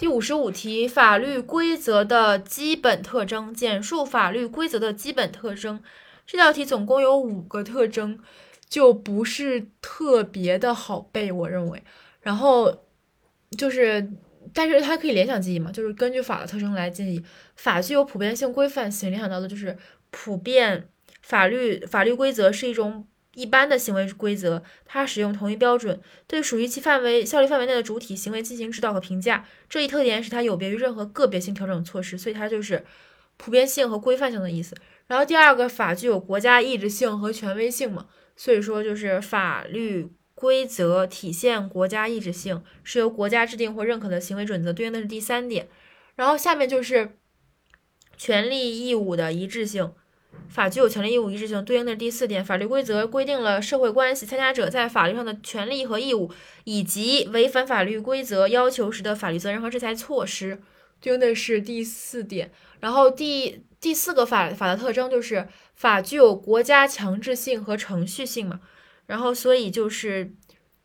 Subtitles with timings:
[0.00, 5.78] 第五十五题，法律规则的基本特征，简述法律规则的基本特征。
[6.26, 8.18] 这道题总共有五个特征，
[8.66, 11.84] 就不是特别的好背，我认为。
[12.22, 12.74] 然后
[13.58, 14.10] 就是，
[14.54, 17.22] 但是它可以联想记忆嘛，就是根据法的特征来记忆。
[17.56, 19.76] 法具有普遍性、规范性，联想到的就是
[20.08, 20.88] 普遍
[21.20, 23.06] 法律法律规则是一种。
[23.34, 29.46] 一般的行为规则，它使用同一标准，对属于其范围效力范围内的主体行为进行指导和评价。
[29.68, 32.84] 这一特点使它有别于任何个别性调整措施，所以它就是
[33.36, 34.74] 普遍性和规范性的意思。
[35.06, 38.06] 然后第二个法具有国家意志性和权威性嘛，
[38.36, 45.68] 所以说就是法律规则体现国家意志性，是由国家制定或认可的行为准则，对应的是第三点。
[46.16, 47.16] 然后下面就是
[48.16, 49.92] 权利义务的一致性。
[50.48, 56.30] 法具有权利义务一致性，对应的第四点，法律规则规定了社会关系参加者在法律上的权利和义务，
[56.64, 60.60] 以及违反法律规则要求时的法律责任和制裁措施，
[61.00, 62.50] 对应的是第四点。
[62.80, 68.60] 然后第第四个法法的特征就是法具有国家强制性和程序性嘛，
[69.06, 70.32] 然后所以就是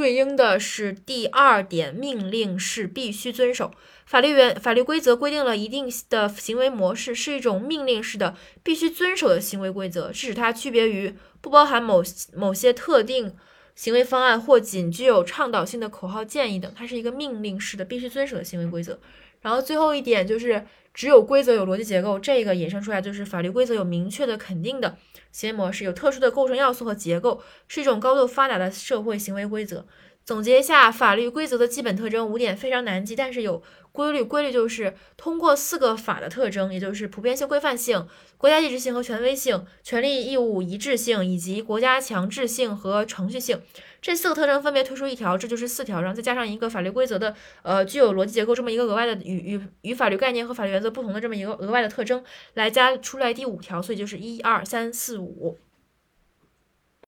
[0.00, 3.70] 对应的是第二点，命令是必须遵守。
[4.06, 12.02] 法律原法律规则规定了一定的行为模式，是一种命令式的必须遵守的行为规则，是使它区别于不包含某
[12.34, 13.36] 某些特定
[13.74, 16.72] 行为方案或仅具有倡导性的口号建议等。
[16.74, 18.98] 它是一个命令式的必须遵守的行为规则。
[19.42, 24.96] 然后最后一点就是只有规则有逻辑结构，这个衍生出来就是法律规则有明确的肯定的
[25.32, 29.86] 行为模式，有特殊的构成要素和结构，是一种高度发达的社会行为规则。
[30.30, 33.60] 总结一下法律规则的基本特征五点，非常难记，但是有。
[33.92, 43.60] 规律，规律就是通过四个法的特征，也就是普遍性、规范性、国家意志性和权威性、权利义务一致性以及国家强制性和程序性
[44.00, 52.22] 这四个特征分别推出一条，这就是四条，然后再加上一个法律规则的呃具有逻辑结构这么一个额外的与与与法律概念和法律原则不同的这么一个额外的特征
[52.54, 55.58] 来加出来第五条，所以就是一二三四五。